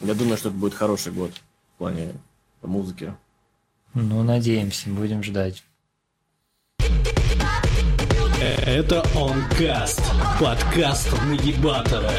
[0.00, 1.32] Я думаю, что это будет хороший год
[1.74, 2.14] в плане
[2.62, 3.14] музыки.
[3.92, 5.62] Ну, надеемся, будем ждать.
[8.40, 10.00] Это Онкаст,
[10.40, 12.12] подкаст Нагибатора.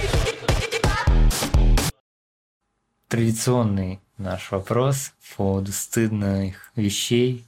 [3.07, 7.47] Традиционный наш вопрос по поводу стыдных вещей.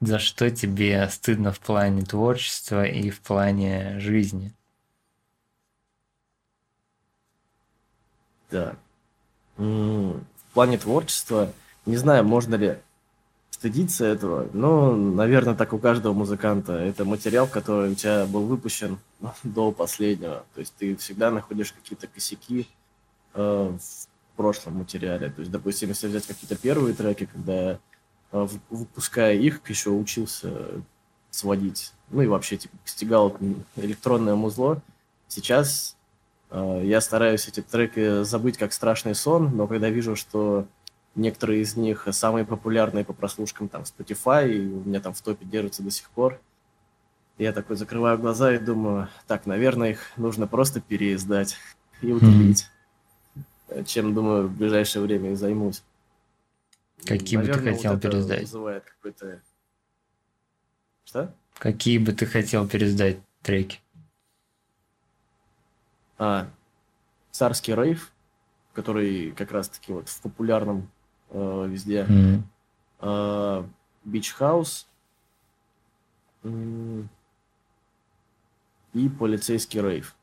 [0.00, 4.54] За что тебе стыдно в плане творчества и в плане жизни?
[8.50, 8.76] Да.
[9.56, 10.22] В
[10.54, 11.52] плане творчества,
[11.84, 12.78] не знаю, можно ли
[13.50, 16.74] стыдиться этого, но, наверное, так у каждого музыканта.
[16.74, 18.98] Это материал, который у тебя был выпущен
[19.42, 20.44] до последнего.
[20.54, 22.68] То есть ты всегда находишь какие-то косяки
[23.34, 24.07] э, в
[24.38, 25.30] прошлом материале.
[25.30, 27.78] То есть, допустим, если взять какие-то первые треки, когда
[28.32, 30.52] э, выпуская их, еще учился
[31.30, 33.36] сводить, ну и вообще, типа, стегал
[33.76, 34.80] электронное музло.
[35.28, 35.98] Сейчас
[36.50, 40.66] Э, Я стараюсь эти треки забыть как страшный сон, но когда вижу, что
[41.14, 45.44] некоторые из них самые популярные по прослушкам там Spotify, и у меня там в топе
[45.44, 46.40] держатся до сих пор,
[47.38, 51.56] я такой закрываю глаза и думаю, так, наверное, их нужно просто переиздать
[52.02, 52.68] и удалить.
[53.86, 55.82] Чем, думаю, в ближайшее время и займусь.
[57.04, 58.40] Какие бы ты Наверное, хотел это переиздать?
[58.42, 59.40] вызывает какой-то...
[61.04, 61.34] Что?
[61.58, 63.80] Какие бы ты хотел пересдать треки?
[66.18, 66.48] А,
[67.30, 68.12] царский рейв,
[68.72, 70.90] который как раз-таки вот в популярном
[71.30, 72.06] э, везде.
[73.00, 74.88] М, Бич Хаус
[76.44, 77.04] и
[79.18, 80.14] полицейский рейв.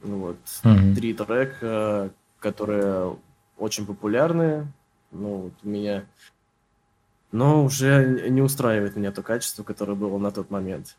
[0.00, 0.38] Вот.
[0.64, 0.94] Мгм.
[0.94, 2.10] Три трека,
[2.40, 3.16] которые
[3.58, 4.66] очень популярные.
[5.12, 6.06] Ну, вот у меня...
[7.32, 10.96] Но уже не устраивает меня то качество, которое было на тот момент.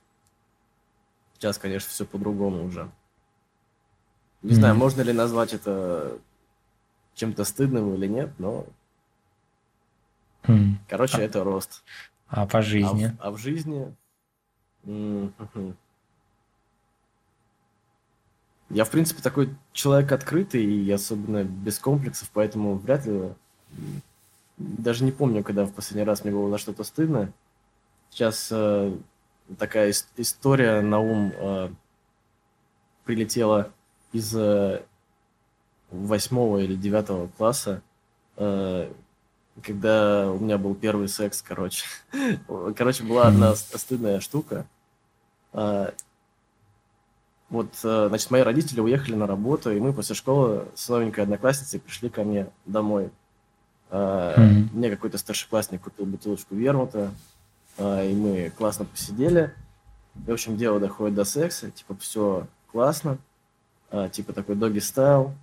[1.34, 2.90] Сейчас, конечно, все по-другому уже.
[4.42, 4.80] Не знаю, Мгм.
[4.80, 6.18] можно ли назвать это
[7.16, 8.66] чем-то стыдным или нет, но,
[10.44, 10.80] м.
[10.88, 11.84] короче, это рост.
[12.28, 13.18] А по А в, жизни?
[13.20, 13.94] а в жизни...
[14.86, 15.76] м, мгм.
[18.74, 23.34] Я, в принципе, такой человек открытый и особенно без комплексов, поэтому вряд ли...
[24.58, 27.32] Даже не помню, когда в последний раз мне было за что-то стыдно.
[28.12, 28.96] Сейчас э,
[29.58, 31.70] такая ис- история на ум э,
[33.06, 33.72] прилетела
[34.12, 34.84] из э,
[35.90, 37.82] восьмого или девятого класса,
[38.38, 38.92] э,
[39.62, 41.86] когда у меня был первый секс, короче.
[42.76, 44.66] Короче, была одна стыдная штука.
[45.54, 45.94] А,
[47.52, 51.82] Вот, э, значит, мои родители уехали на работу, и мы после школы с новенькой одноклассницей
[51.82, 53.12] пришли ко мне домой.
[53.92, 54.70] Мгм.
[54.72, 57.12] Мне какой-то старшеклассник купил бутылочку вермута,
[57.78, 59.54] а, и мы классно посидели.
[60.26, 63.18] И, в общем, дело доходит до секса, типа, все классно,
[64.12, 65.34] типа такой доги стайл,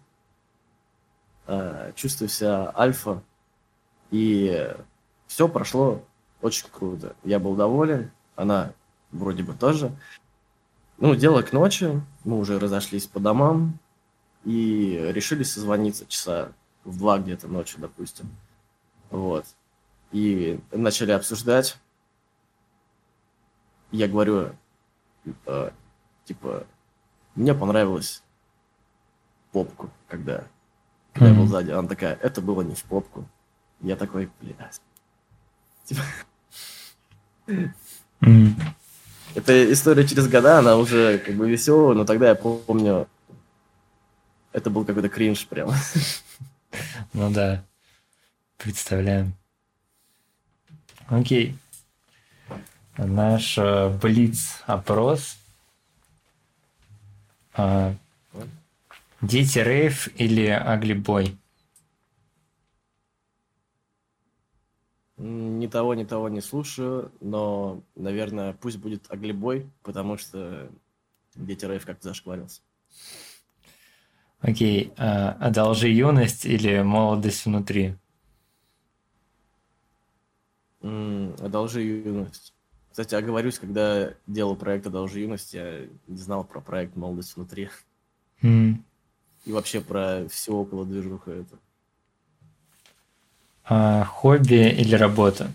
[1.95, 3.23] чувствую себя альфа,
[4.11, 4.75] и
[5.27, 6.03] все прошло
[6.41, 7.15] очень круто.
[7.23, 8.73] Я был доволен, она
[9.13, 9.93] вроде бы тоже.
[10.99, 13.79] Ну, дело к ночи, мы уже разошлись по домам
[14.45, 16.53] и решили созвониться часа
[16.85, 18.29] в два где-то ночью, допустим.
[19.11, 19.47] Вот.
[20.11, 21.79] И начали обсуждать.
[23.93, 24.51] Я говорю,
[25.47, 25.71] э,
[26.25, 26.67] типа,
[27.37, 28.23] мне понравилось
[29.53, 30.45] попку, когда,
[31.13, 31.71] когда я был сзади.
[31.71, 33.25] Она такая, это было не в попку.
[33.81, 34.81] Я такой, блядь.
[35.85, 36.03] Типа,
[38.21, 38.57] М.
[39.35, 43.09] эта история через года, она уже как бы веселая, но тогда я помню,
[44.53, 45.71] это был какой-то кринж прям.
[47.15, 47.65] Ну да,
[48.59, 49.33] представляем.
[51.09, 51.57] Окей.
[52.99, 55.39] Наш э, блиц-опрос.
[57.55, 57.95] А,
[59.21, 61.37] Дети рейв или аглибой?
[65.19, 70.71] Ни того, ни того не слушаю, но, наверное, пусть будет Аглибой, потому что
[71.35, 72.63] Дети Рейв как-то зашкварился.
[74.41, 74.93] Окей.
[74.97, 77.97] а, Одолжи юность или молодость внутри?
[80.83, 82.55] М, Одолжи юность.
[82.91, 87.69] Кстати, оговорюсь, когда делал проект «Одолжи юность», я не знал про проект «Молодость внутри»
[88.43, 88.85] М.
[89.45, 91.59] и вообще про все около движуха это.
[93.69, 95.53] А, Хобби или работа?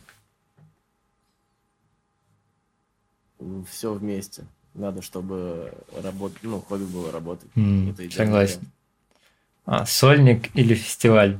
[3.70, 4.46] Все вместе.
[4.76, 6.34] Надо, чтобы работ...
[6.44, 7.50] ну, хобби было работать.
[7.56, 8.62] М, Это Согласен.
[9.66, 11.40] А, Сольник или фестиваль?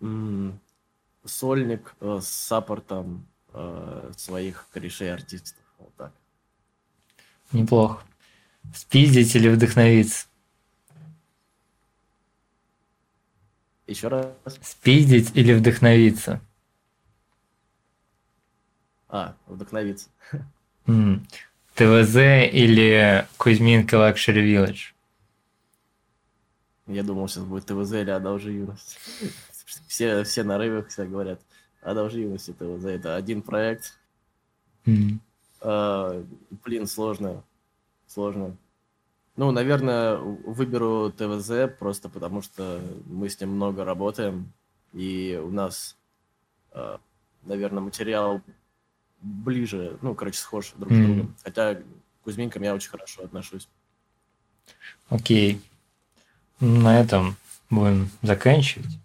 [0.00, 0.58] М,
[1.24, 5.62] Сольник э, с саппортом э, своих корешей артистов.
[5.78, 6.12] Вот так.
[7.52, 8.04] Неплохо.
[8.74, 10.26] Спиздить или вдохновиться?
[13.86, 14.26] Еще раз.
[14.62, 16.40] Спиздить или вдохновиться?
[19.08, 20.08] А, вдохновиться.
[20.86, 21.26] М.
[21.74, 22.16] ТВЗ
[22.52, 24.92] или Кузьминка Luxury Village?
[26.86, 28.98] Я думал, сейчас будет ТВЗ или «Одолжи юность».
[29.88, 31.40] Все, все на рейвах все говорят
[31.82, 32.84] «Одолжи юность» и ТВЗ.
[32.84, 33.98] Это один проект.
[34.84, 35.20] М.
[35.60, 36.24] А,
[36.64, 37.42] блин, сложно.
[38.06, 38.56] Сложно.
[39.36, 44.50] Ну, наверное, выберу ТВЗ просто потому, что мы с ним много работаем,
[44.94, 45.96] и у нас,
[46.72, 46.98] а,
[47.42, 48.40] наверное, материал
[49.20, 51.04] ближе, ну, короче, схож друг с Мгм.
[51.06, 51.36] другом.
[51.42, 51.82] Хотя к
[52.24, 53.68] Кузьминкам я очень хорошо отношусь.
[55.10, 55.60] Окей.
[56.58, 57.36] На этом
[57.68, 58.98] будем заканчивать.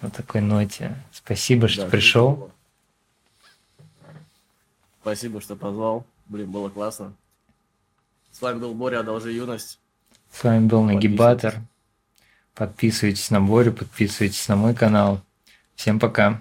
[0.00, 0.96] На такой ноте.
[1.12, 2.50] Спасибо, что Да, пришел.
[5.02, 6.06] Спасибо, что позвал.
[6.26, 7.12] Блин, было классно.
[8.38, 9.80] С вами был Боря «Одолжи юность».
[10.30, 10.84] С вами был.
[10.84, 11.56] Нагибатор.
[12.54, 15.20] Подписывайтесь на Борю, подписывайтесь на мой канал.
[15.74, 16.40] Всем пока.